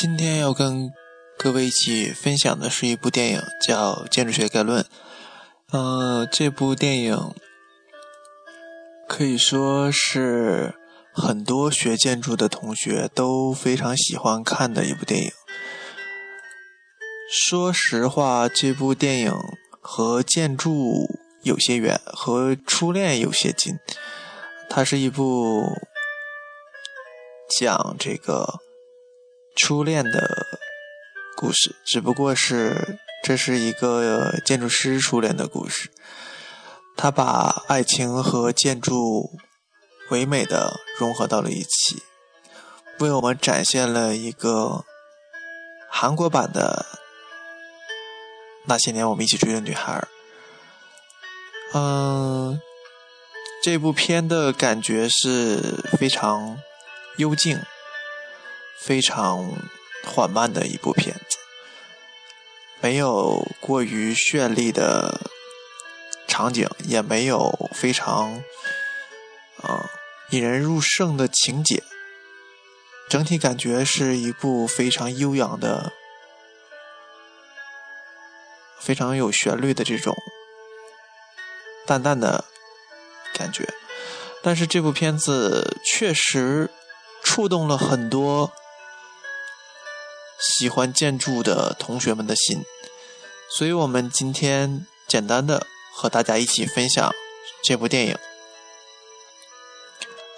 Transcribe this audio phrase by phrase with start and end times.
[0.00, 0.92] 今天要跟
[1.36, 4.84] 各位一起分享的是一部电影，叫《建筑学概论》。
[5.72, 7.34] 呃，这部电影
[9.08, 10.76] 可以说是
[11.12, 15.32] 很多学建筑的同学都非常喜欢看的一部电影。
[17.28, 19.34] 说实话，这部电影
[19.80, 21.08] 和建筑
[21.42, 23.74] 有些远，和初恋有些近。
[24.70, 25.64] 它是一部
[27.58, 28.60] 讲这个
[29.58, 30.46] 初恋的
[31.36, 35.90] 故事，只不过是这是一个建筑师初恋的故事。
[36.96, 39.32] 他把爱情和建筑
[40.10, 42.02] 唯美的融合到了一起，
[43.00, 44.84] 为我们展现了一个
[45.90, 46.86] 韩国版的
[48.66, 50.06] 《那些年我们一起追的女孩》。
[51.76, 52.60] 嗯。
[53.60, 56.58] 这部片的感觉是非常
[57.16, 57.60] 幽静、
[58.80, 59.52] 非常
[60.04, 61.38] 缓慢的一部片子，
[62.80, 65.20] 没有过于绚丽的
[66.26, 68.42] 场景，也没有非常
[69.62, 69.90] 啊
[70.30, 71.82] 引人入胜的情节，
[73.08, 75.92] 整体感觉是一部非常悠扬的、
[78.78, 80.16] 非常有旋律的这种
[81.86, 82.44] 淡淡的。
[83.34, 83.68] 感觉，
[84.42, 86.68] 但是这部片子确实
[87.22, 88.52] 触动了很多
[90.38, 92.64] 喜欢建筑的同学们的心，
[93.50, 97.12] 所以我们今天简单的和大家一起分享
[97.64, 98.16] 这部电影。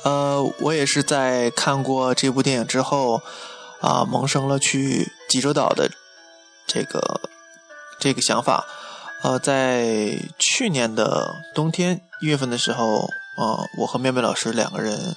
[0.02, 3.20] 呃，我也是在看过这部电影之后，
[3.80, 5.90] 啊，萌生了去济州岛的
[6.66, 7.20] 这个
[7.98, 8.66] 这个想法。
[9.22, 15.14] 呃，在去年的冬天一月份的时候，呃，我和妙妙老师两个人，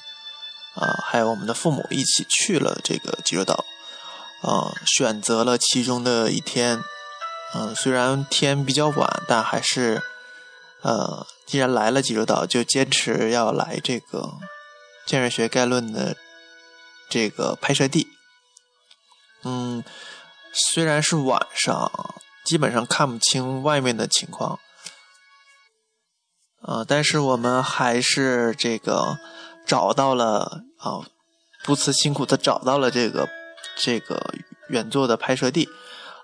[0.76, 3.64] 啊，还有我们的父母一起去了这个济州岛，
[4.44, 6.84] 呃，选择了其中的一天，
[7.56, 10.04] 嗯，虽然天比较晚，但还是，
[10.84, 14.34] 呃，既然来了济州岛，就坚持要来这个
[15.06, 16.16] 建筑学概论的
[17.10, 18.08] 这个拍摄地，
[19.44, 19.84] 嗯，
[20.54, 21.92] 虽然是晚上。
[22.46, 24.60] 基本上看不清外面的情况，
[26.62, 29.18] 呃，但是我们还是这个
[29.66, 31.08] 找到了啊，
[31.64, 33.30] 不辞辛苦的找到了这个
[33.76, 34.34] 这个
[34.68, 35.70] 原作的拍摄地。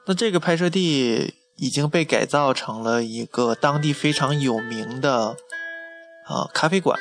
[0.06, 5.36] 那这个拍摄地已经被改造成了一个当地非常有名的
[6.26, 7.00] 啊咖啡馆，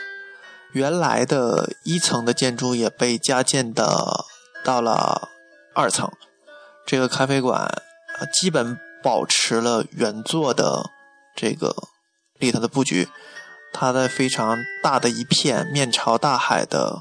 [0.72, 4.24] 原来的一层的建筑也被加建的
[4.64, 5.28] 到了
[5.74, 6.10] 二层。
[6.86, 8.78] 这个咖啡馆啊，基本。
[9.00, 10.90] 保持了原作的
[11.36, 11.72] 这个
[12.40, 13.08] 里头的布局，
[13.72, 16.98] 它的非常大的一片面朝大海的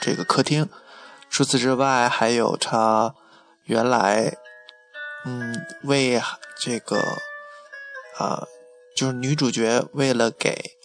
[0.00, 0.68] 这个客厅。
[1.32, 3.14] 除此之外，还有它
[3.64, 4.36] 原来
[5.24, 6.20] 嗯为
[6.60, 6.98] 这个
[8.18, 8.46] 啊
[8.94, 10.76] 就是女主角为了给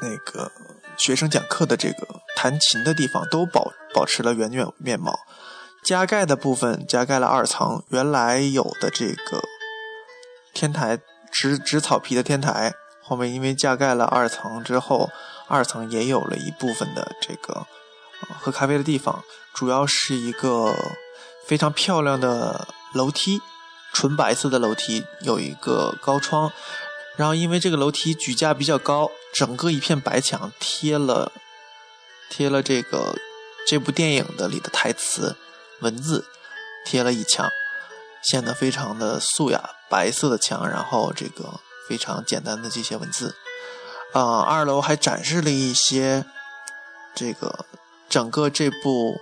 [0.00, 0.50] 那个
[0.96, 5.20] 学生讲课的这个弹琴的地方都保保持了原原面貌。
[5.84, 9.42] 加盖的部分加盖了二层，原来有的这个
[10.54, 10.98] 天台
[11.30, 12.72] 植植草皮的天台，
[13.02, 15.10] 后面因为加盖了二层之后，
[15.46, 17.66] 二层也有了一部分的这个
[18.40, 20.74] 喝咖啡的地方，主要是一个
[21.46, 23.40] 非常漂亮的楼梯，
[23.92, 26.52] 纯白色的楼梯，有一个高窗，
[27.16, 31.32] 然后因为这个楼梯举架比较高，整个一片白墙贴了
[32.30, 33.16] 贴了这个
[33.66, 35.36] 这部电影的里的台词。
[35.80, 36.24] 文字
[36.86, 37.50] 贴了一墙，
[38.22, 43.34] 显得非常的素雅，白色的墙，然后这个非常简单的这些文字。
[44.12, 46.24] 啊，二楼还展示了一些
[47.14, 47.66] 这个
[48.14, 49.20] 整个这部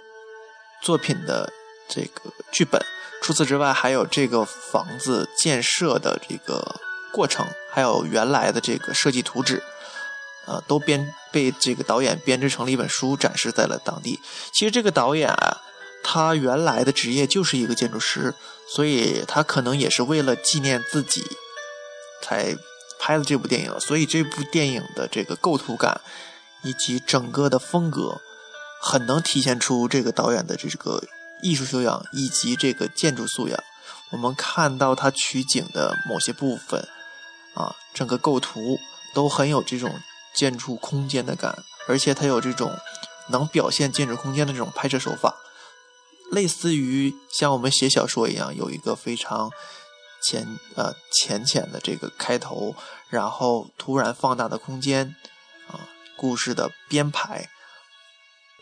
[0.83, 1.51] 作品的
[1.89, 2.79] 这个剧本。
[3.23, 6.79] 除此之外，还有这个房子建设的这个
[7.11, 9.63] 过程，还有原来的这个设计图纸，
[10.47, 14.21] 呃，都编被这个导演编织成了一本书，展示在了当地。
[14.53, 15.63] 其实这个导演啊。
[16.05, 18.35] 他原来的职业就是一个建筑师，
[18.69, 21.25] 所以他可能也是为了纪念自己，
[22.21, 22.57] 才
[22.99, 23.79] 拍了这部电影。
[23.79, 26.01] 所以这部电影的这个构图感
[26.65, 28.21] 以及整个的风格，
[28.85, 31.05] 很能体现出这个导演的这个
[31.41, 33.57] 艺术修养以及这个建筑素养。
[34.11, 36.89] 我们看到他取景的某些部分，
[37.55, 38.81] 啊，整个构图
[39.15, 40.01] 都很有这种
[40.35, 42.77] 建筑空间的感，而且他有这种
[43.29, 45.37] 能表现建筑空间的这种拍摄手法。
[46.33, 49.51] 类似于像我们写小说一样，有一个非常
[50.23, 52.75] 浅呃浅浅的这个开头，
[53.09, 55.15] 然后突然放大的空间，
[55.69, 55.81] 啊，
[56.17, 57.49] 故事的编排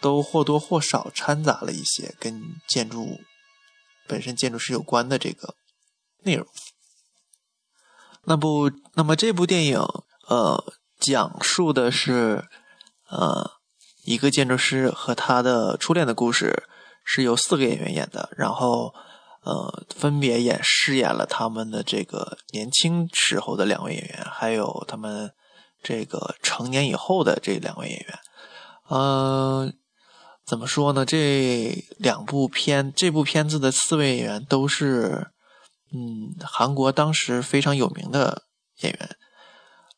[0.00, 3.20] 都或多或少掺杂了一些跟建筑
[4.08, 5.55] 本身建筑师有关的这个
[6.23, 6.47] 内容。
[8.25, 9.79] 那部那么这部电影
[10.29, 12.49] 呃讲述的是
[13.08, 13.50] 呃
[14.05, 16.64] 一个建筑师和他的初恋的故事，
[17.05, 18.94] 是由四个演员演的，然后
[19.43, 25.32] 呃分别演饰演了他们的这个年轻时候的两位演员，还有他们
[25.82, 28.19] 这个成年以后的这两位演员。
[28.91, 29.73] 嗯，
[30.50, 31.06] 怎么说呢？
[31.06, 35.29] 这两部片，这部片子的四位演员都是，
[35.93, 38.43] 嗯，韩国当时非常有名的
[38.81, 39.17] 演员。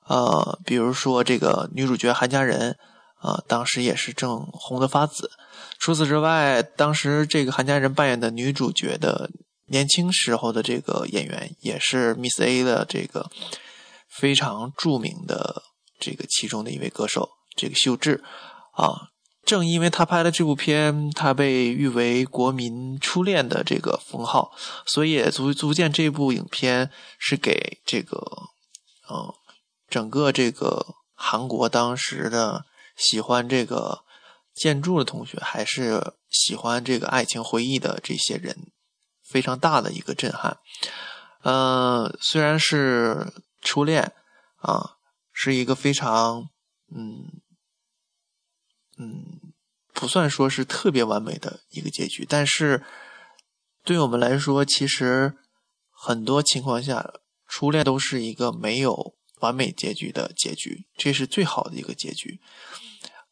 [0.06, 2.76] 呃，比如说这个女主角韩佳人，
[3.22, 5.30] 啊，当时也是正红的发紫。
[5.78, 9.30] 除此之外，当时这个韩佳人扮演的女主角的
[9.68, 13.30] 年轻时候的这个演员，也是 Miss A 的这个
[14.06, 15.62] 非常著名的
[15.98, 18.22] 这个其中的一位歌手，这个秀智。
[18.74, 19.11] 啊，
[19.44, 24.52] 正因为他拍的这部片，他被誉为国民初恋的这个封号，
[24.86, 28.18] 所以足足见这部影片是给这个，
[29.10, 29.34] 嗯，
[29.88, 32.64] 整个这个韩国当时的
[32.96, 34.04] 喜欢这个
[34.54, 38.70] 建筑的同学，还是喜欢这个爱情回忆的这些人，
[39.28, 40.58] 非常大的一个震撼。
[41.42, 44.12] 嗯，虽然是初恋，
[44.58, 44.98] 啊，
[45.32, 46.48] 是一个非常，
[46.94, 47.42] 嗯。
[49.02, 49.52] 嗯，
[49.92, 52.84] 不算说是特别完美的一个结局，但是
[53.82, 55.34] 对我们来说，其实
[55.90, 57.12] 很多情况下，
[57.48, 62.40] 初恋都是一个没有完美结局的结局，这是最好的一个结局。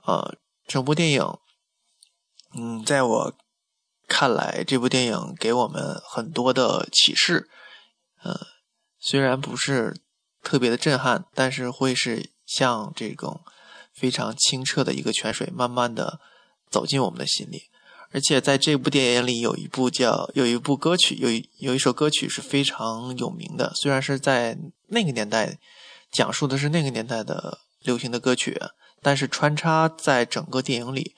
[0.04, 0.36] 呃，
[0.66, 1.38] 整部电影，
[2.56, 3.34] 嗯，在我
[4.08, 7.48] 看来，这部电影给我们很多的启示。
[8.24, 8.36] 嗯，
[8.98, 9.94] 虽然不是
[10.42, 13.44] 特别的震撼，但是会是像这种。
[14.00, 16.18] 非常清澈的一个泉水，慢慢的
[16.70, 17.64] 走进我们的心里。
[18.12, 23.72] 而且在这部电影里，有一部叫有一部歌曲，有有一首歌曲是非常有名的。
[23.74, 24.58] 虽然是在
[24.88, 25.58] 那个年代，
[26.10, 28.58] 讲述的是那个年代的流行的歌曲，
[29.02, 31.14] 但是穿插在整个电影里，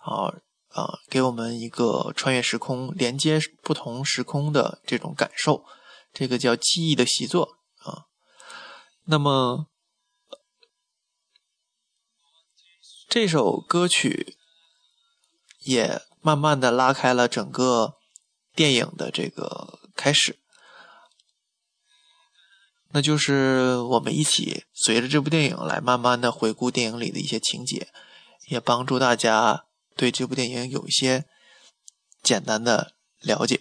[0.00, 0.34] 啊
[0.68, 5.64] 啊，给我们一个穿越时空、连接不同时空的这种感受。
[6.12, 8.04] 这个叫记忆的习作啊。
[9.06, 9.68] 那么。
[13.08, 14.36] 这首歌曲
[15.60, 17.96] 也慢慢的拉开了整个
[18.54, 20.38] 电影的这个开始，
[22.88, 27.88] 那就是我们一起随着这部电影来慢慢的回顾电影里的一些情节，
[28.48, 29.64] 也帮助大家
[29.94, 31.24] 对这部电影有一些
[32.20, 33.60] 简单的了解。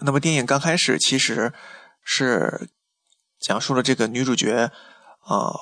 [0.00, 1.54] 那么电影刚开始其实
[2.02, 2.68] 是
[3.38, 4.72] 讲述了这个女主角。
[5.26, 5.54] 啊，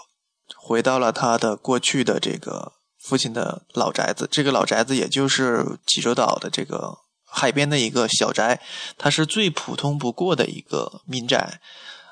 [0.57, 4.29] 回到了他的过去的这个父亲的老宅子。
[4.31, 8.61] 这个老宅子也就是济州岛的这个海边的一个小宅，
[8.99, 11.61] 它是最普通不过的一个民宅，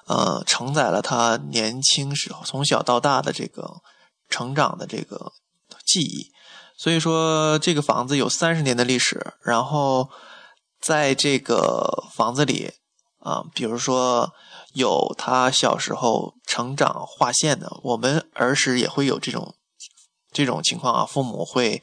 [0.06, 3.82] 呃，承载了他年轻时候从小到大的这个
[4.28, 5.32] 成长的这个
[5.84, 6.30] 记忆。
[6.76, 9.34] 所以说，这个房子有三十年的历史。
[9.42, 10.08] 然后，
[10.80, 12.72] 在这个房子里，
[13.18, 14.32] 啊，比如说。
[14.74, 19.56] 有他小时候成长划线的，我们儿时也会有这种
[20.30, 21.04] 这种情况啊。
[21.04, 21.82] 父母会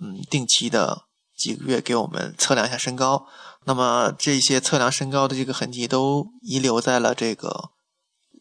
[0.00, 1.04] 嗯定期的
[1.36, 3.26] 几个月给我们测量一下身高，
[3.64, 7.72] 那么这些测量身高的这个痕迹都遗留在了这个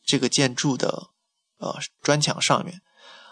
[0.06, 1.10] 这个建筑的
[1.58, 2.82] 呃砖墙上面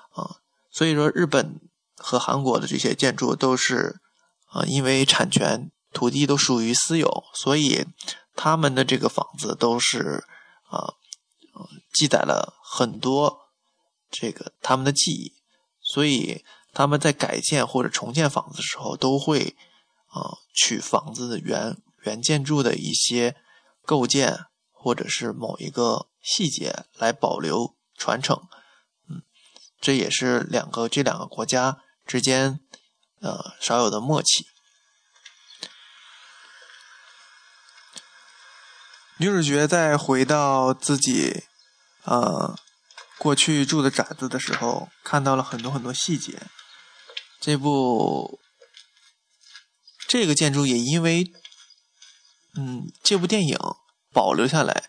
[0.10, 0.38] 啊。
[0.70, 1.62] 所以说，日本
[1.96, 4.02] 和韩国的这些建筑都是
[4.48, 7.86] 啊，因为产权土地都属于私有，所以
[8.36, 10.26] 他们的这个房子都是。
[10.72, 10.96] 啊，
[11.94, 13.50] 记载了很多
[14.10, 15.34] 这个他们的记忆，
[15.82, 19.56] 所以他们在改建或者重建房子的时候，都会
[20.08, 23.36] 啊取房子的原原建筑的一些
[23.84, 28.48] 构建或者是某一个细节来保留传承。
[29.10, 29.24] 嗯，
[29.80, 32.62] 这也是两个这两个国家之间
[33.20, 34.46] 呃少有的默契。
[39.22, 41.44] 女主角在回到自己，
[42.06, 42.56] 呃，
[43.20, 46.42] 过去住的宅子的时候，看到了很多很多细节。
[47.40, 48.40] 这部
[50.08, 51.32] 这个建筑也因为，
[52.58, 53.60] 嗯，这部电影
[54.12, 54.86] 保留下来。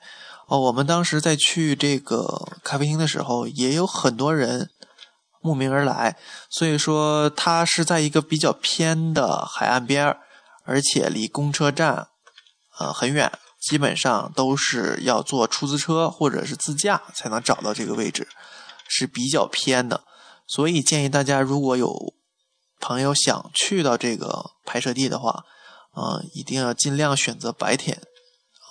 [0.46, 4.70] 哦，我们当时在去这个咖啡厅的时候，也有很多人
[5.42, 6.16] 慕名而来。
[6.48, 10.16] 所以说，它是在一个比较偏的海岸边
[10.64, 12.08] 而且离公车站，
[12.78, 13.30] 呃，很远。
[13.62, 18.26] 基本上都是要坐出租车或者是自驾才能找到这个位置，
[18.88, 20.02] 是比较偏的，
[20.48, 22.12] 所以建议大家如果有
[22.80, 25.44] 朋友想去到这个拍摄地的话，
[25.92, 28.02] 呃，一定要尽量选择白天，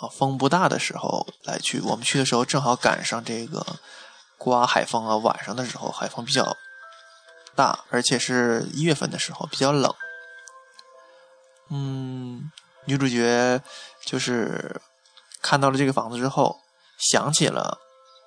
[0.01, 1.79] 啊，风不大的时候来去。
[1.79, 3.65] 我们去的时候正好赶上这个
[4.37, 6.57] 刮海风啊，晚上的时候海风比较
[7.55, 9.93] 大，而且是一月份的时候比较冷。
[11.69, 12.51] 嗯，
[12.85, 13.61] 女主角
[14.05, 14.81] 就是
[15.41, 16.59] 看到了这个房子之后，
[16.97, 17.79] 想起了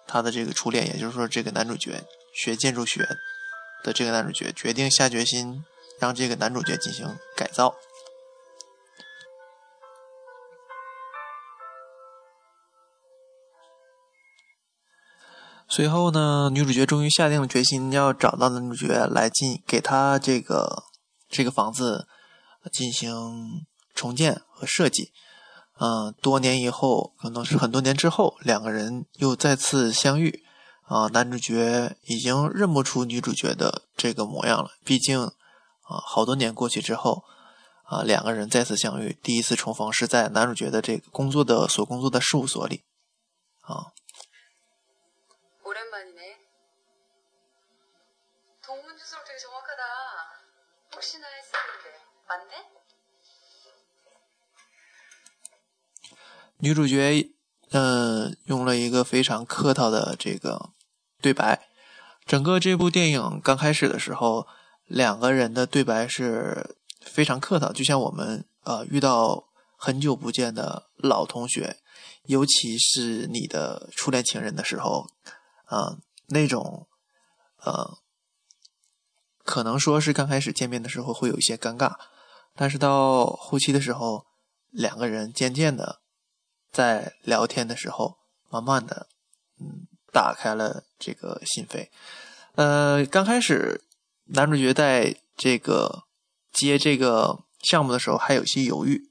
[0.07, 2.05] 他的这个初恋，也就是说这个男主角
[2.35, 3.09] 学建筑学
[3.83, 5.65] 的这个男主角，决定下决心。
[6.01, 7.77] 让这个男主角进行改造。
[15.69, 20.83] 随后呢，女主角终于下定了决心，要找到男主角来进给他这个
[21.29, 22.09] 这个房子
[22.73, 23.65] 进行
[23.95, 25.13] 重建和设计。
[25.81, 30.45] 嗯，多年以后，可能是很多年之后，两个人又再次相遇。
[30.83, 35.33] 啊，男主角已经认不出女主角的这个模样了，毕竟。
[35.87, 37.25] 啊，好多年过去之后，
[37.83, 42.83] 啊，两个人再次相遇，第一次重逢是在男主角的这个工作的所工作的事务所里，
[43.61, 43.93] 啊。
[56.65, 57.31] 女主角，
[57.73, 60.71] 嗯，用了一个非常客套的这个
[61.21, 61.61] 对白，
[62.25, 64.47] 整个这部电影刚开始的时候。
[64.87, 71.79] 两个人的对白是非常客套，就像我们呃遇到很久不见的老同学，
[72.27, 75.07] 尤其是你的初恋情人的时候，
[75.65, 76.87] 啊那种
[77.63, 77.97] 呃
[79.43, 81.95] 可能说是刚开始见面的时候会有一些尴尬，
[82.55, 84.27] 但是到后期的时候，
[84.71, 86.03] 两个人渐渐的
[86.75, 88.19] 在聊天的时候，
[88.51, 89.07] 慢慢的
[89.59, 91.89] 嗯打开了这个心扉，
[92.57, 93.81] 呃刚开始。
[94.29, 96.05] 男主角在这个
[96.51, 99.11] 接这个项目的时候还有些犹豫。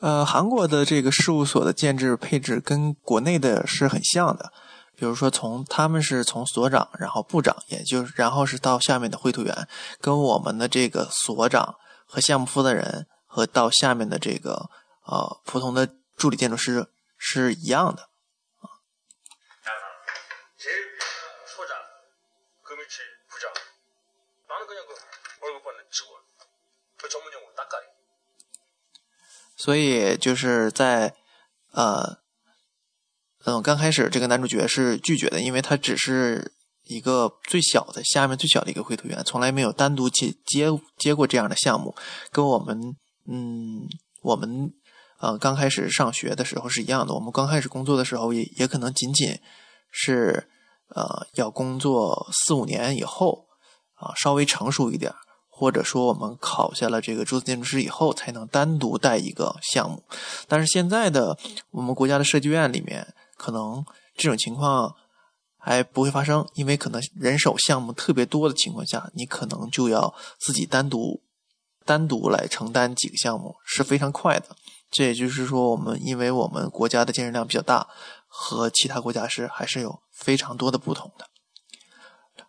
[0.00, 4.52] 呃，韩国的这个事务所的建制配置跟国内的是很像的，
[4.96, 9.68] 比如说从他们是从所长，然后部长，也就是然后是到下面的绘图员，
[10.00, 14.68] 跟我们的这个所长和项目负责人和到下面的这个
[15.04, 18.08] 呃普通的助理建筑师是一样的。
[29.56, 31.14] 所以就是在，
[31.70, 32.18] 呃，
[33.46, 40.66] 嗯，刚开始这个男主角是拒绝的，因为他只是一个最小的下面最小的一个绘图员，从来没有单独接接
[40.98, 41.96] 接过这样的项目，
[42.30, 42.94] 跟我们，
[43.26, 43.88] 嗯，
[44.20, 44.74] 我们，
[45.24, 47.14] 呃，刚开始上学的时候是一样的。
[47.14, 49.40] 我们刚开始工作的时候，也也可能仅仅
[49.90, 50.50] 是，
[50.94, 53.46] 呃，要工作四五年以后，
[53.94, 55.14] 啊，稍微成熟一点。
[55.48, 60.02] 或者说，我们考下了这个注册建筑师以后，才能单独带一个项目。
[60.46, 61.38] 但是现在的
[61.70, 63.82] 我们国家的设计院里面，可能
[64.16, 64.94] 这种情况
[65.56, 71.22] 还不会发生，因为可能人手项目特别多的情况下，你可能就要自己单独
[71.86, 74.56] 单独来承担几个项目，是非常快的。
[74.94, 77.88] 这也就是说，我们因为我们国家的建设量比较大，
[78.28, 81.26] 和其他国家是还是有非常多的不同的。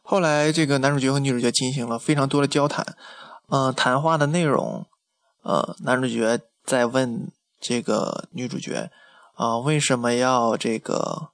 [0.03, 2.95] 后来，这个男主角和女主角进行了非常多的交谈，
[3.49, 4.85] 嗯，谈话的内容，
[5.41, 8.91] 呃，男主角在问这个女主角，
[9.33, 11.29] 啊，为什么要这个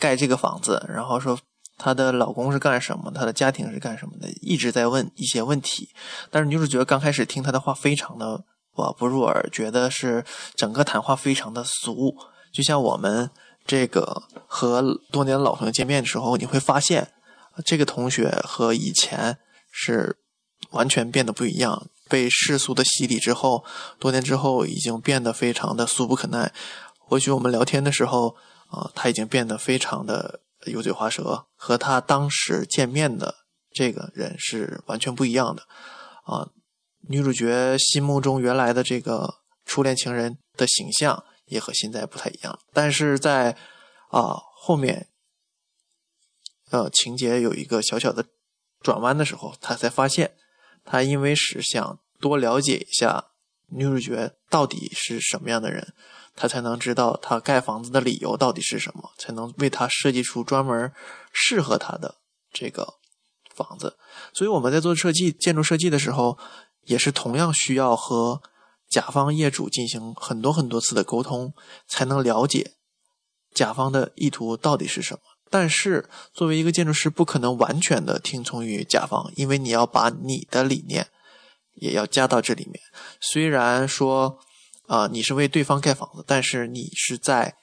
[0.00, 0.84] 盖这个房子？
[0.88, 1.38] 然后说
[1.78, 3.12] 她的老公是干什么？
[3.12, 4.28] 她的家庭是干什么的？
[4.40, 5.90] 一直在问一些问题。
[6.32, 8.44] 但是女主角刚开始听他的话，非常的
[8.74, 10.24] 我不入耳，觉得是
[10.54, 12.16] 整个谈话非常的俗，
[12.52, 13.30] 就像我们
[13.66, 17.12] 这个和多年老朋友见面的时候，你会发现。
[17.66, 19.36] 这个同学和以前
[19.70, 20.16] 是
[20.70, 23.62] 完全变得不一样，被世俗的洗礼之后，
[23.98, 26.50] 多年之后已经变得非常的俗不可耐。
[26.96, 28.36] 或许我们聊天的时候，
[28.70, 33.34] 啊，他已经变得非常的油嘴滑舌，和他当时见面的
[33.70, 35.64] 这个人是完全不一样的。
[36.24, 36.48] 啊，
[37.08, 43.56] 女主角心目中原来的这个初恋情人的形象也和现在不太一样，但是在
[44.08, 45.08] 啊后面。
[46.70, 48.24] 呃，情节有一个小小的
[48.80, 50.32] 转弯的时候，他才发现，
[50.86, 53.26] 他因为是想多了解一下
[53.68, 55.92] 女主角到底是什么样的人，
[56.34, 60.90] 他才能知道他盖房子的理由到底是什么，才能为他设计出专门
[61.30, 62.94] 适合他的这个
[63.54, 63.98] 房子。
[64.32, 66.38] 所以我们在做设计、建筑设计的时候，
[66.84, 68.42] 也是同样需要和
[68.88, 71.54] 甲方业主进行很多很多次的沟通，
[71.86, 72.72] 才能了解
[73.54, 75.20] 甲方的意图到底是什么。
[75.50, 81.08] 但是作为一个建筑师，不可能完全的听从于甲方，因为你要把你的理念
[81.74, 82.80] 也要加到这里面。
[83.20, 84.38] 虽然说
[84.86, 87.56] 啊，你是为对方盖房子，但是你是在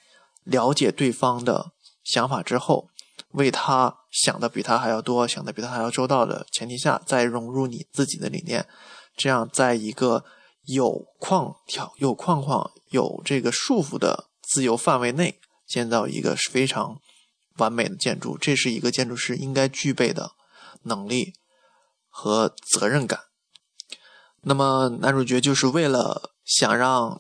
[0.44, 1.72] 了解对方的
[2.04, 2.90] 想法之后，
[3.32, 8.68] 为他想的比他还要多，想的比他还要周到的前提下，再融入你自己的理念，
[9.20, 10.24] 这样在一个
[10.64, 17.00] 有框条、有框框、有这个束缚的自由范围内，建造一个非常。
[17.58, 20.32] 完美的建筑，这是一个建筑师应该具备的
[20.84, 21.34] 能力
[22.08, 23.26] 和责任感。
[24.44, 27.20] 那么，男主角就是为了想让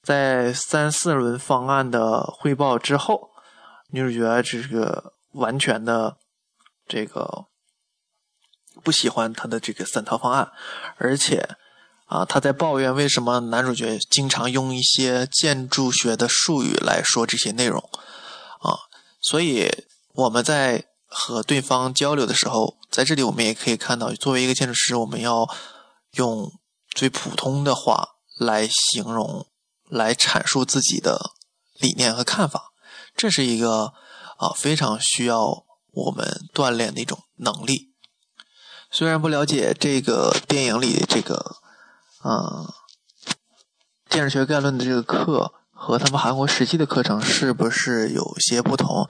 [0.00, 3.30] 在三四轮方案的汇报之后，
[3.90, 6.16] 女主角这个完全的
[6.88, 7.46] 这个
[8.82, 10.50] 不喜欢他的这个三套方案，
[10.96, 11.56] 而且。
[12.08, 17.78] 啊，他在抱怨为什么男主角经常用一些建筑学的术语来说这些内容，
[18.60, 18.88] 啊，
[19.20, 25.46] 所以我们在和对方交流的时候，在这里我们也可以看到，作为一个建筑师，我们要
[26.12, 26.50] 用
[26.88, 29.46] 最普通的话来形容、
[29.90, 31.32] 来阐述自己的
[31.78, 32.72] 理念和看法，
[33.14, 33.92] 这是一个
[34.38, 37.92] 啊非常需要我们锻炼的一种能力。
[38.90, 41.56] 虽然不了解这个电影里这个。
[42.24, 42.66] 嗯，
[44.10, 49.08] 建筑学概论的这个课和他们韩国实际的课程是不是有些不同？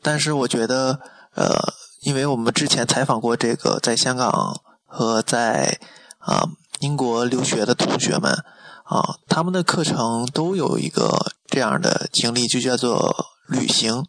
[0.00, 0.98] 但是我觉得，
[1.34, 5.78] 呃，因为我们之前采访过这个在香港和在
[6.16, 6.48] 啊
[6.80, 8.32] 英国留学的同学们
[8.84, 14.06] 啊，他们的课程都有一个这样的经历，就叫做旅行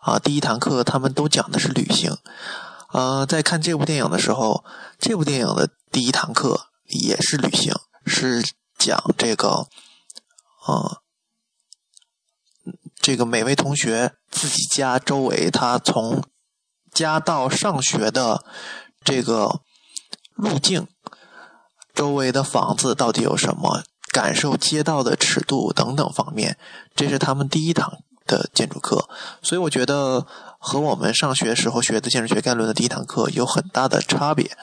[0.00, 0.18] 啊。
[0.18, 2.16] 第一堂课他们都讲的是旅行。
[2.92, 4.64] 呃，在看这部电影的时候，
[4.98, 6.66] 这部电影的第一堂课。
[6.92, 7.72] 也是旅行，
[8.04, 8.42] 是
[8.76, 9.68] 讲这个，
[10.66, 11.00] 呃，
[13.00, 16.24] 这个每位同学自己家周围，他从
[16.90, 18.44] 家到上学的
[19.04, 19.60] 这个
[20.34, 20.88] 路径，
[21.94, 26.58] 周围的房子到底有什么，感受街道的尺度等等方面，
[26.96, 27.98] 这是他们第一堂
[28.30, 29.08] 的建筑课。
[29.42, 30.24] 所以我觉得
[30.58, 34.56] 和我们上学时候学的建筑学概论的第一堂课有很大的差别。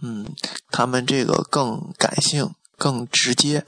[0.00, 0.34] 嗯，
[0.70, 3.64] 他们这个更感性、更直接，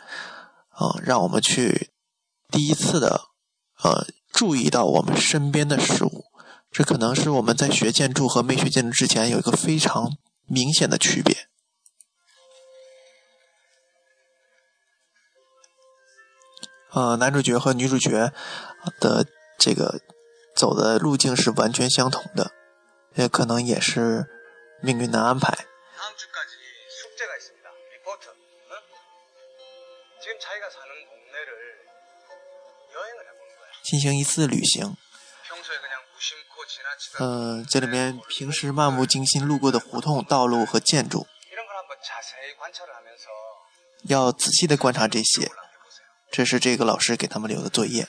[0.71, 1.91] 啊，让我们去
[2.51, 3.29] 第一次的
[3.83, 6.25] 呃注意到我们身边的事物，
[6.73, 11.47] 这可能是我们在学建筑和没学建筑之前有一个非常明显的区别。
[16.91, 18.33] 呃，男主角和女主角
[19.01, 19.27] 的
[19.59, 20.01] 这个
[20.55, 22.53] 走的路径是完全相同的，
[23.15, 24.27] 也可能也是
[24.83, 25.67] 命运的安排。
[33.83, 34.97] 进行一次旅行，
[37.19, 41.27] 呃，这里面平时漫不经心路过的胡同、道路和建筑，
[44.05, 45.51] 要仔细的观察这些。
[46.33, 48.09] 这是这个老师给他们留的作业。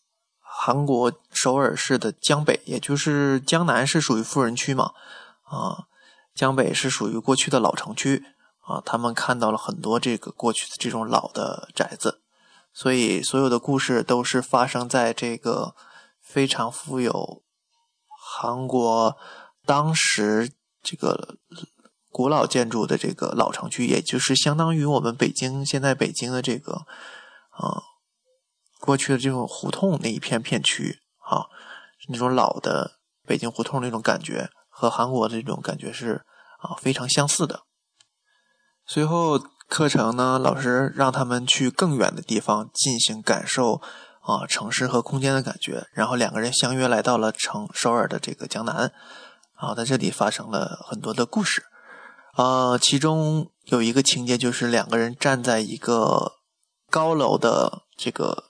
[0.63, 4.91] 韩国首尔市的江北，也就是江南是属于富人区嘛，
[5.43, 5.85] 啊，
[6.35, 8.23] 江北是属于过去的老城区
[8.59, 8.79] 啊。
[8.85, 12.21] 他们看到了很多这个过去的这种老的宅子，
[12.71, 15.73] 所以所有的故事都是发生在这个
[16.21, 17.41] 非常富有
[18.07, 19.17] 韩国
[19.65, 20.51] 当时。
[20.83, 21.35] 这个
[22.09, 26.87] 古老建筑的这个老城区，也就是相当于我们北京现在北京的这个
[27.51, 27.83] 啊
[28.81, 31.45] 过去的这种胡同那一片片区啊，
[32.09, 36.25] 那种老的北京胡同那种感觉，和韩国的这种感觉是
[36.59, 37.61] 啊非常相似的。
[38.85, 43.81] 随后课程呢，老师让他们去更远的地方进行感受
[44.21, 48.91] 啊城市和空间的感觉，然后两个人相约来到了城首尔的这个江南。
[49.53, 51.63] 啊，在这里发生了很多的故事，
[52.35, 56.31] 呃，其中有一个情节就是两个人站在一个
[56.89, 58.45] 高楼的这个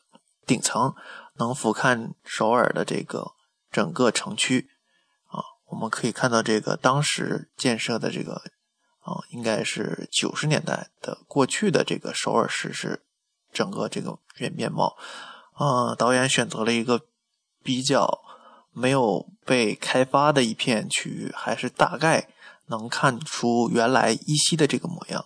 [0.52, 0.94] 顶层，
[1.36, 3.32] 能俯瞰首尔的这个
[3.72, 4.70] 整个城区。
[5.28, 8.42] 啊，我们可以看到这个当时建设的这个，
[9.00, 13.04] 啊，应该是九十年代的过去的这个首尔市是
[13.54, 14.98] 整个这个原面貌。
[15.54, 17.02] 啊，导演选择了一个
[17.64, 18.20] 比较。
[18.74, 22.30] 没有被开发的一片区域，还是大概
[22.68, 25.26] 能看出原来依稀的这个模样。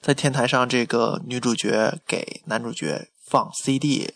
[0.00, 4.12] 在天台上，这个女主角给男主角放 CD，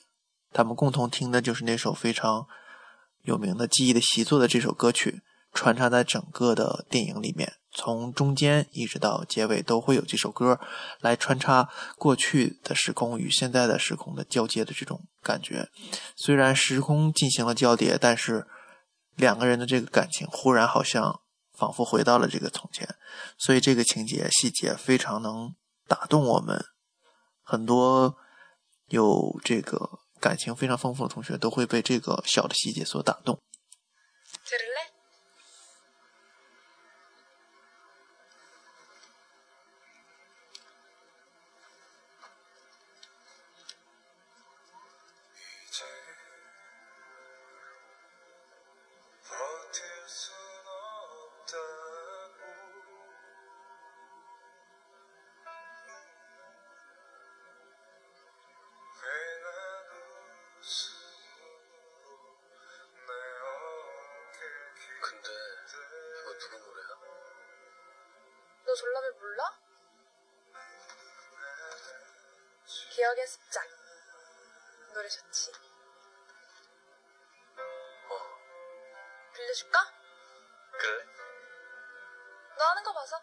[0.54, 2.46] 他们共同听的就是那首非常
[3.22, 5.20] 有名的《记忆的习作》的这首歌曲，
[5.52, 10.58] 穿插在整个的电影里面，从中间一直到结尾都会有这首歌
[11.00, 15.68] 来穿插过去的时空与现在的时空的交接的这种感觉。
[16.16, 18.46] 虽然时空进行了交叠，但是。
[19.16, 21.20] 两个人的这个感情忽然好像
[21.56, 22.96] 仿佛回到了这个从前，
[23.38, 25.54] 所以这个情节细节非常能
[25.86, 26.64] 打动我们。
[27.40, 28.16] 很多
[28.88, 33.38] 有这个感情非常丰富的同学都会被这个小的细节所打动。
[75.30, 75.52] 좋지?
[78.10, 79.78] 어 빌려줄까?
[80.78, 81.04] 그래?
[82.58, 83.20] 너 하는 거 봐서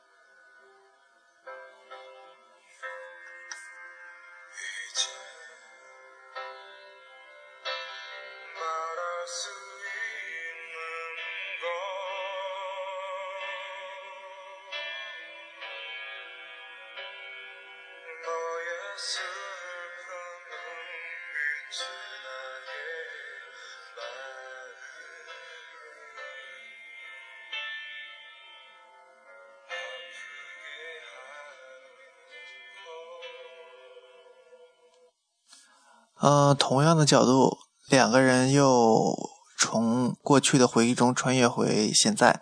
[36.22, 37.58] 嗯，同样的角度，
[37.90, 39.18] 两个人又
[39.58, 42.42] 从过去的回忆中穿越回现在。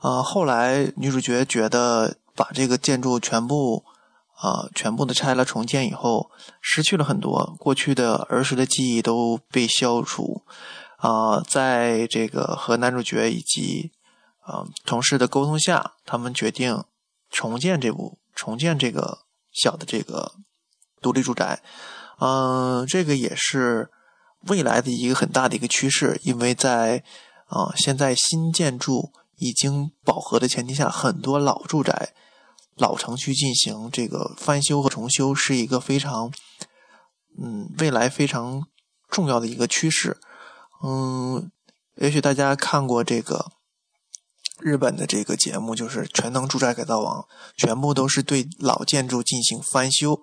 [0.00, 3.84] 呃，后来女主角觉得把这个建筑全部，
[4.40, 10.42] 呃，全部的拆了重建以后，失去了很多过去的儿时的记忆都被消除。
[10.98, 13.90] 啊，在这个和男主角以及
[14.46, 16.84] 呃同事的沟通下，他们决定
[17.30, 20.34] 重建这部重建这个小的这个
[21.00, 21.60] 独立住宅。
[22.18, 23.90] 嗯，这个也是
[24.48, 27.02] 未来的一个很大的一个趋势，因为在
[27.46, 32.14] 啊现在新建筑已经饱和的前提下，很多老住宅、
[32.76, 36.32] 老城区进行这个翻修和重修，是一个非常
[37.40, 38.66] 嗯未来非常
[39.08, 40.18] 重要的一个趋势。
[40.84, 41.50] 嗯，
[41.96, 43.52] 也许大家看过这个
[44.60, 47.20] 日本的这个节目，就是《全能住宅改造王》，
[47.56, 50.20] 全部都是对老建筑进行翻修。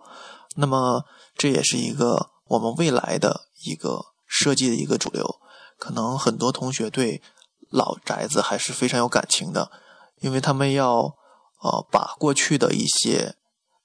[0.55, 1.03] 那么，
[1.39, 5.39] 这也是一个我们未来的一个设计的一个主流。
[5.77, 7.21] 可能很多同学对
[7.69, 9.71] 老宅子还是非常有感情的，
[10.19, 11.15] 因为他们要
[11.61, 13.35] 呃把过去的一些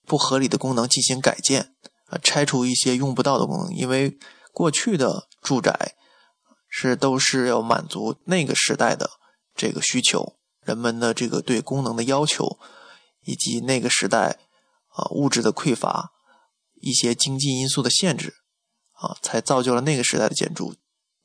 [0.05, 1.73] 不合理的功能进行改建，
[2.07, 3.73] 啊拆除一些用不到的功能。
[3.73, 4.19] 因为
[4.53, 5.95] 过去的住宅
[6.69, 9.09] 是都是要满足那个时代的
[9.55, 12.59] 这个需求，人们的这个对功能的要求，
[13.23, 14.41] 以及那个时代
[14.89, 16.11] 啊物质的匮乏。
[16.85, 18.35] 一些经济因素的限制，
[18.93, 20.75] 啊，才造就了那个时代的建筑。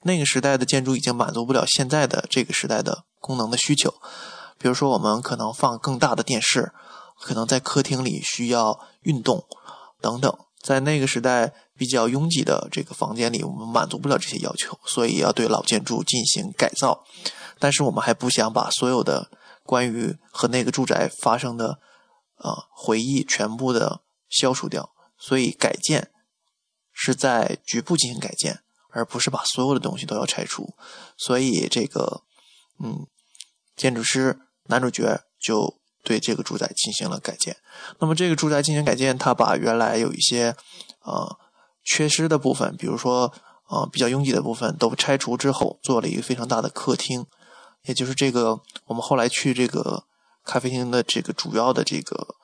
[0.03, 3.93] 那个时代的建筑已经满足不了现在的这个时代的功能的需求。
[4.57, 6.71] 比如说，我们可能放更大的电视，
[7.21, 9.45] 可能在客厅里需要运动
[10.01, 10.33] 等等。
[10.61, 17.05] 在那个时代比较拥挤的这个房间里，我们满足不了这些要求，所以要对老建筑进行改造。
[17.59, 19.29] 但是我们还不想把所有的
[19.63, 21.79] 关于和那个住宅发生的
[22.37, 26.09] 呃回忆全部的消除掉，所以改建
[26.93, 30.73] 是在局部进行改建，而不是把所有的东西都要拆除。
[31.17, 32.23] 所以这个
[32.81, 33.05] 嗯，
[33.75, 37.57] 建筑师男主角就对这个住宅进行了改建。
[37.99, 40.55] 那么这个住宅进行改建，他把原来有一些
[41.03, 41.37] 呃
[41.83, 43.33] 缺失的部分，比如说
[43.69, 47.25] 呃比较拥挤的部分都拆除之后，做了一个非常大的客厅。
[47.83, 50.03] 也就是这个，我们后来去这个
[50.43, 52.35] 咖啡厅的这个主要的这个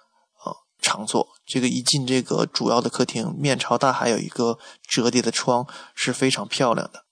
[0.86, 7.06] 场所，这个一进这个主要的客厅，面朝大海，有一个折叠的窗，是非常漂亮的。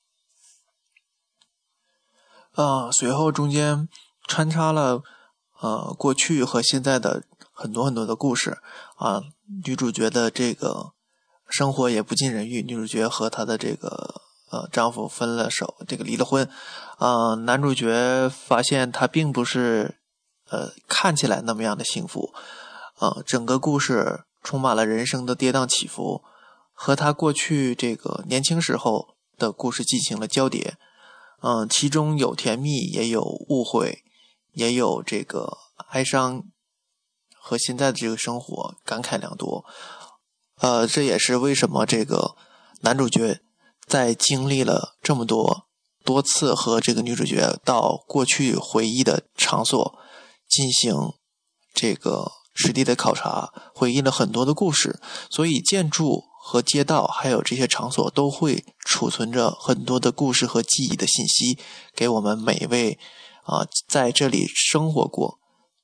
[2.52, 3.90] 啊，随后中间
[4.28, 5.02] 穿插了
[5.60, 8.60] 呃过去和现在的很多很多的故事
[8.98, 9.24] 啊，
[9.66, 10.94] 女主角的这个
[11.50, 14.22] 生活也不尽人意，女主角和她的这个。
[14.54, 16.48] 呃，丈夫分了手，这个离了婚，
[17.00, 19.98] 呃，男主角发现他并不是，
[20.52, 22.32] 呃，看起来那么样的幸福，
[23.00, 26.24] 啊，整个故事充满了人生的跌宕起伏，
[26.72, 30.78] 和他过去这个年轻时候的故事进行了交叠，
[31.42, 34.04] 嗯，其中有甜蜜，也有误会，
[34.54, 35.58] 也有这个
[35.90, 36.44] 哀伤，
[37.36, 39.66] 和现在的这个生活感慨良多，
[40.60, 42.36] 呃，这也是为什么这个
[42.82, 43.42] 男主角。
[43.86, 45.68] 在经历了这么多
[46.06, 50.00] 多次和这个女主角到过去回忆的场所
[50.48, 50.96] 进行
[51.74, 61.58] 这个实地的考察，回忆了很多的故事，所以建筑和街道还有这些场所都会储存着很多的故事和记忆的信息，
[61.96, 63.00] 给我们每一位
[63.44, 65.40] 啊在这里生活过、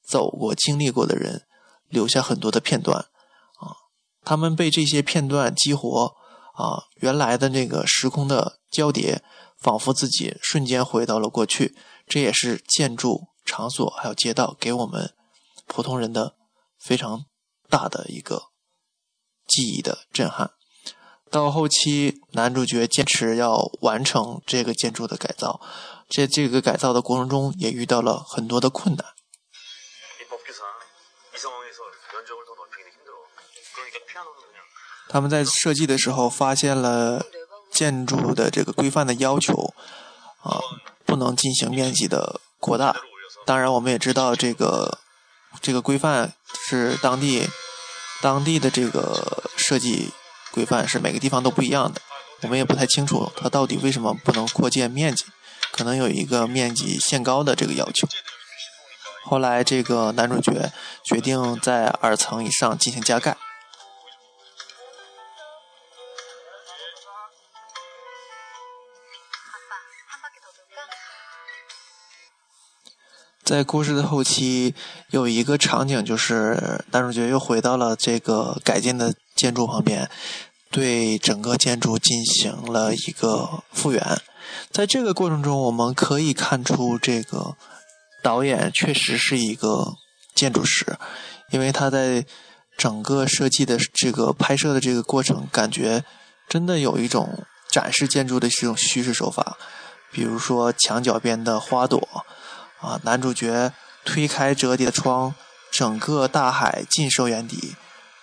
[0.05, 1.43] 走过、经历过的人
[1.89, 3.75] 留下很多的片段啊，
[4.23, 6.17] 他们被这些片段激活。
[6.59, 9.23] 啊，原来的那个时空的交叠，
[9.61, 11.73] 仿佛自己瞬间回到了过去。
[12.05, 15.13] 这也是建筑场所还有街道给我们
[15.67, 16.35] 普通人的
[16.89, 17.25] 非常
[17.69, 18.45] 大的一个
[19.45, 20.53] 记忆的震撼。
[21.29, 25.61] 到后期，男主角坚持要完成这个建筑的改造，
[26.09, 29.05] 在这个改造的过程中，也遇到了很多的困难。
[35.07, 37.23] 他们在设计的时候发现了
[37.71, 39.75] 建筑的这个规范的要求，
[40.41, 40.57] 啊，
[41.05, 42.99] 不能进行面积的扩大。
[43.45, 44.97] 当然，我们也知道这个
[45.61, 46.33] 这个规范
[46.67, 47.49] 是当地
[48.21, 50.11] 当地的这个设计
[50.51, 52.01] 规范是每个地方都不一样的。
[52.41, 55.25] 我们也不太清楚它到底为什么不能扩建面积，
[55.71, 58.07] 可能有一个面积限高的这个要求。
[59.25, 60.71] 后来，这个男主角
[61.03, 63.35] 决定在二层以上进行加盖。
[73.49, 74.75] 在故事的后期，
[75.09, 80.07] 有一个场景，就是男主角又回到了这个改建的建筑旁边，
[80.69, 84.21] 对整个建筑进行了一个复原。
[84.69, 87.55] 在这个过程中，我们可以看出，这个
[88.21, 89.95] 导演确实是一个
[90.35, 90.95] 建筑师，
[91.49, 92.23] 因为他在
[92.77, 96.03] 整个设计的这个拍摄的这个过程，感觉
[96.47, 99.57] 真的有一种展示建筑的这种叙事手法，
[100.11, 102.07] 比如说墙角边的花朵。
[102.81, 103.71] 啊，男主角
[104.05, 105.35] 推开折叠的窗，
[105.71, 107.75] 整个大海尽收眼底。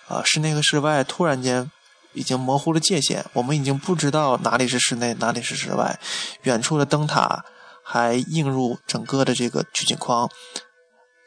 [0.07, 1.69] 啊，室内和室外突然间
[2.13, 5.99] 已经模糊了界限，我们已经不知道哪里是室内，哪里是室外。
[6.43, 7.43] 远处的灯塔
[7.83, 10.29] 还映入整个的这个取景框，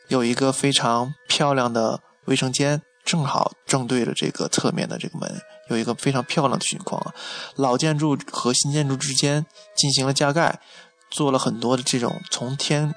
[0.08, 7.14] 有一个非常漂亮的卫生间，正好正对着这个侧面的这个门，有一个非常漂亮的取景框。
[7.56, 9.44] 老建筑和新建筑之间
[9.76, 10.58] 进行了加盖，
[11.10, 12.94] 做了很多的这种从天。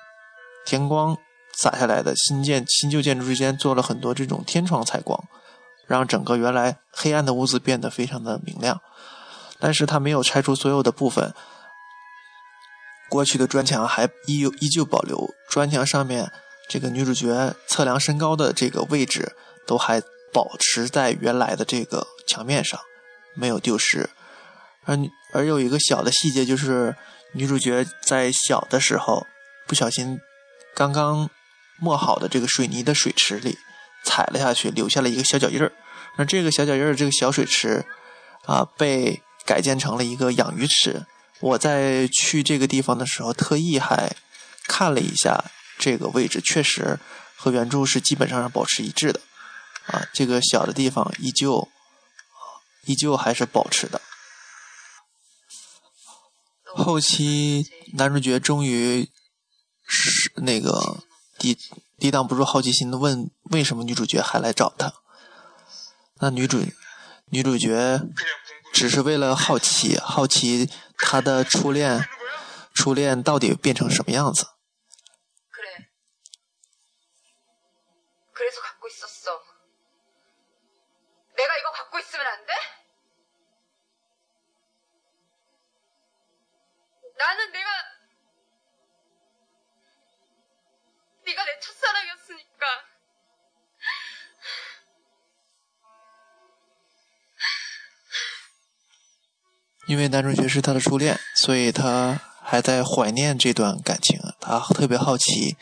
[0.66, 1.18] 天光
[1.56, 5.24] 洒下来的新建新旧建筑之间做了很多这种天窗采光，
[5.86, 8.82] 让整个原来黑暗的屋子变得非常的明亮。
[9.60, 11.34] 但是它没有拆除所有的部分，
[13.10, 16.32] 过去的砖墙还依依旧保留，砖墙上面
[16.68, 19.36] 这个女主角测量身高的这个位置
[19.68, 20.02] 都还
[20.34, 22.80] 保持在原来的这个墙面上，
[23.36, 24.10] 没有丢失。
[24.86, 24.98] 而
[25.32, 26.96] 而有一个小的细节就是
[27.34, 29.28] 女主角在小的时候
[29.68, 30.20] 不小心。
[30.76, 31.30] 刚刚
[31.78, 33.58] 磨好的这个水泥的水池里
[34.04, 35.72] 踩了下去，留下了一个小脚印儿。
[36.18, 37.86] 那这个小脚印儿，这个小水池
[38.46, 41.06] 啊，被改建成了一个养鱼池。
[41.40, 44.16] 我在去这个地方的时候，特意还
[44.68, 45.46] 看了一下
[45.78, 47.00] 这个位置，确实
[47.36, 49.20] 和原著是基本上是保持一致的。
[49.88, 51.68] 啊，这个小的地方依旧
[52.86, 54.02] 依旧还是保持的。
[56.64, 59.10] 后期男主角终于。
[59.87, 61.03] 是那个
[61.39, 61.59] 抵
[61.99, 64.93] 抵挡不住好奇心的问为什么女主角还来找他。
[66.21, 66.59] 那女主
[67.31, 68.01] 女主角
[68.73, 72.09] 只是为了好奇，好奇她的初恋
[72.75, 74.47] 初恋到底变成什么样子。
[75.51, 75.91] 그래.
[78.33, 79.41] 그래서 갖고 있었어.
[81.37, 82.53] 내가 이거 갖고 있으면 안 돼?
[87.19, 87.62] 나는 내
[91.83, 92.85] 사랑이었으니까.
[99.87, 104.21] 因为男主角是她的初恋，所以她还在怀念这段感情。
[104.41, 105.57] 她特别好奇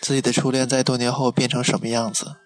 [0.00, 2.36] 自己的初恋在多年后变成什么样子。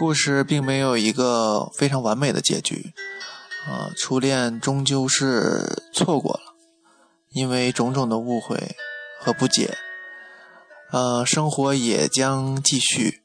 [0.00, 2.94] 故事并没有一个非常完美的结局，
[3.68, 6.54] 呃，初恋终究是错过了，
[7.28, 8.76] 因为种种的误会
[9.20, 9.76] 和不解，
[10.90, 13.22] 呃，生活也将继续。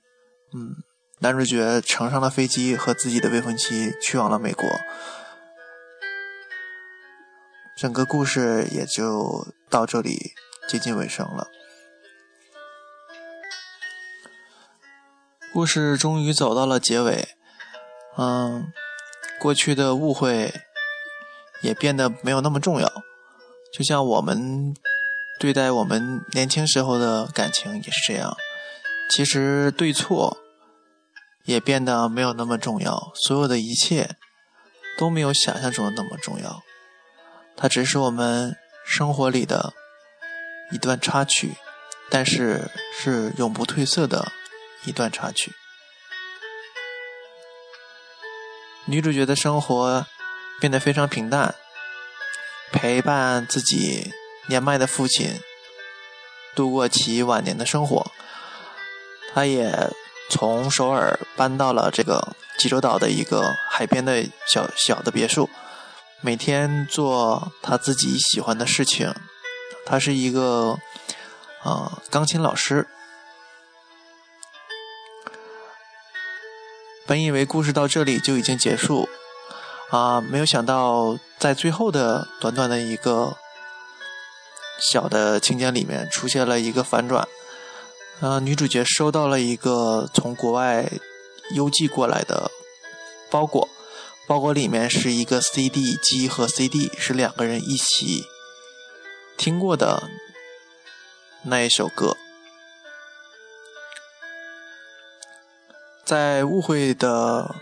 [0.54, 0.84] 嗯，
[1.20, 4.70] 男主角乘上了飞机，和自己的未婚妻去往了美国，
[7.78, 10.34] 整个故事也就到这里
[10.68, 11.48] 接近尾声了。
[15.56, 17.30] 故事终于走到了结尾，
[18.18, 18.74] 嗯，
[19.40, 20.54] 过去的误会
[21.62, 22.92] 也变得没有那么重要，
[23.74, 24.76] 就像我们
[25.40, 28.36] 对待我们年轻时候的感情也是这样。
[29.10, 30.36] 其实对错
[31.46, 34.18] 也变得没有那么重要，所有的一切
[34.98, 36.64] 都没有想象中的那么重要，
[37.56, 39.72] 它只是我们生活里的
[40.74, 41.54] 一段插曲，
[42.10, 44.34] 但是是永不褪色的。
[44.86, 45.54] 一段插曲。
[48.88, 50.06] 女主角的生活
[50.60, 51.56] 变得非常平淡，
[52.72, 54.14] 陪伴自己
[54.48, 55.40] 年迈的父亲
[56.56, 58.12] 度过其晚年的生活。
[59.34, 59.90] 她也
[60.30, 65.50] 从首尔搬到了这个济州岛的一个海边的小小的别墅，
[66.22, 69.14] 每天做她自己喜欢的事情。
[69.84, 70.78] 她是一个
[71.64, 72.88] 啊、呃、钢琴老师。
[77.08, 79.08] 本以为故事到这里就已经结束，
[79.92, 83.38] 啊，没有想到在最后的短短的一个
[84.80, 87.28] 小的情节里面出现了一个反转，
[88.22, 90.92] 啊，女主角收到了一个从国外
[91.54, 92.50] 邮寄过来的
[93.30, 93.70] 包裹，
[94.28, 98.24] 包裹里面是一个 CD 机和 CD，是两个人一起
[99.38, 100.10] 听过的
[101.44, 102.18] 那一首歌。
[106.06, 107.56] 在误会的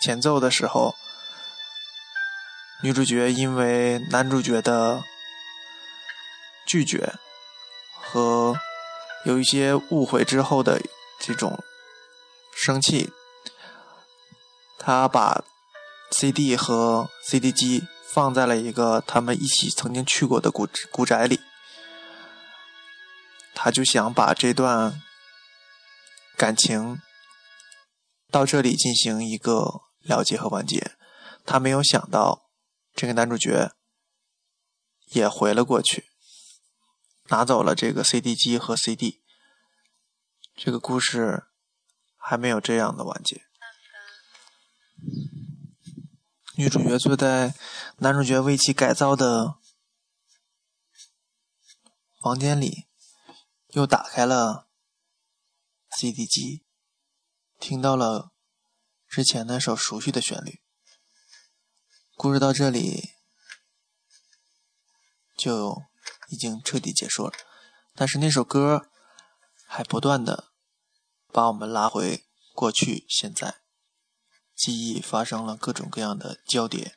[0.00, 0.94] 前奏的时候，
[2.84, 5.02] 女主角因为男主角的
[6.64, 7.14] 拒绝
[8.00, 8.56] 和
[9.24, 10.80] 有一些误会之后的
[11.18, 11.64] 这种
[12.54, 13.12] 生气，
[14.78, 15.42] 她把
[16.12, 21.40] CD 和 CD 机放在了一个他们一起曾经去过的古古宅里，
[23.52, 25.02] 她就想把这段。
[26.40, 27.02] 感情
[28.30, 30.96] 到这里进行一个了结和完结，
[31.44, 32.48] 他没有想到
[32.94, 33.72] 这个男主角
[35.08, 36.06] 也回了过去，
[37.24, 39.20] 拿走了这个 CD 机和 CD。
[40.56, 41.44] 这个故事
[42.16, 43.42] 还没有这样的完结。
[46.56, 47.54] 女主角坐在
[47.98, 49.56] 男主角为其改造的
[52.22, 52.86] 房间里，
[53.72, 54.69] 又打开了。
[55.96, 56.64] CD 机
[57.58, 58.32] 听到了
[59.08, 60.62] 之前那首熟悉的旋律，
[62.14, 63.10] 故事到这里
[65.36, 65.82] 就
[66.28, 67.32] 已经彻底结束了。
[67.94, 68.88] 但是那首歌
[69.66, 70.52] 还不断的
[71.32, 72.24] 把我们拉回
[72.54, 73.60] 过去、现在，
[74.54, 76.96] 记忆发生了各种各样的交叠。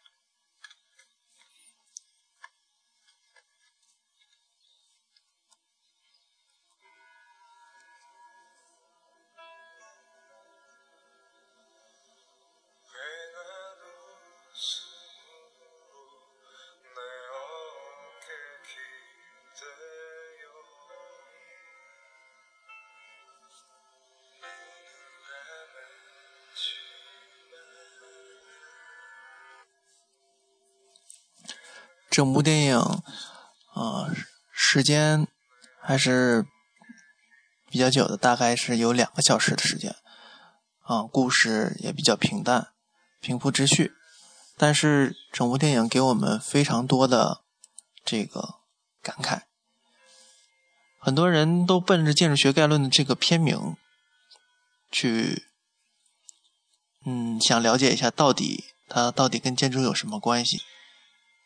[32.24, 32.80] 整部电影，
[33.74, 34.08] 啊、
[34.54, 35.28] 时间
[35.82, 36.46] 还是
[37.70, 39.94] 比较久的，大概是有两个小时的时间。
[40.84, 42.70] 啊、故事也比较平淡，
[43.20, 43.92] 平铺直叙，
[44.56, 47.42] 但是整部电影给我们非常多的
[48.06, 48.56] 这个
[49.02, 49.42] 感慨。
[51.00, 53.76] 很多人都奔着《建筑学概论》的这个片名
[54.90, 55.44] 去，
[57.06, 60.62] 嗯，想了解一下到底它到底跟建筑有什么关系。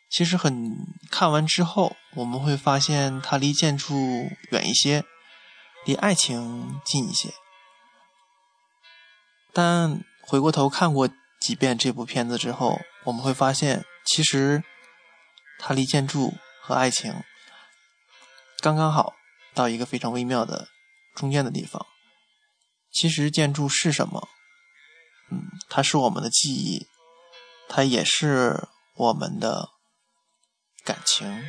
[0.09, 0.75] 其实很
[1.11, 5.03] 看完之后，我们会发现它离建筑远一些，
[5.85, 7.33] 离爱情近一些。
[9.53, 11.09] 但回过头看过
[11.41, 14.63] 几遍这部片子之后，我们会发现，其实
[15.59, 17.23] 它离建筑和爱情
[18.59, 19.13] 刚刚好，
[19.53, 20.67] 到一个非常微妙的
[21.15, 21.85] 中间的地方。
[22.91, 24.27] 其实建筑是什么？
[25.29, 26.87] 嗯，它是我们的记忆，
[27.67, 29.69] 它也是我们的
[30.87, 31.43] 感情。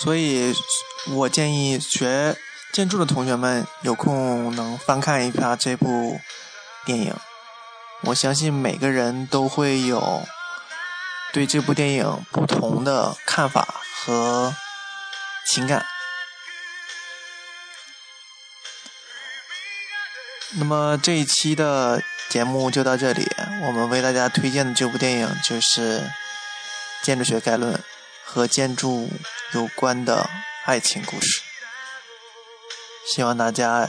[0.00, 0.54] 所以，
[1.08, 2.36] 我建议学
[2.72, 6.20] 建筑的同学们有空能翻看一下这部
[6.84, 7.14] 电影。
[8.02, 10.22] 我相信每个人都会有
[11.32, 14.54] 对这部电影不同的看法和
[15.44, 15.97] 情感。
[20.60, 23.24] 那么这一期的节目就到这里，
[23.62, 26.00] 我们为大家推荐的这部电影就是
[27.02, 27.74] 《建筑学概论》
[28.24, 29.08] 和建筑
[29.54, 30.28] 有关的
[30.64, 31.40] 爱情故事。
[33.06, 33.88] 希望大家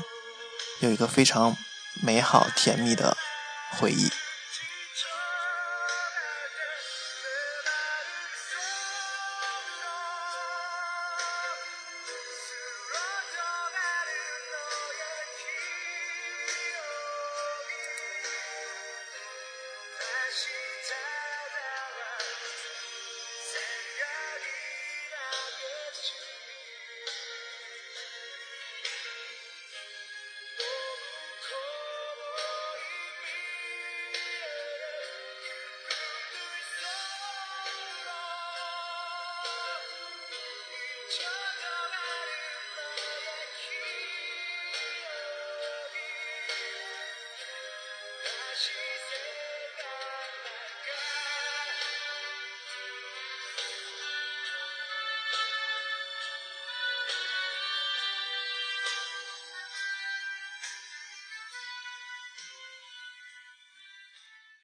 [0.80, 1.58] 有一个非常
[2.02, 3.18] 美好甜蜜的
[3.72, 4.12] 回忆。